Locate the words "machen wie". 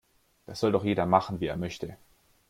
1.05-1.45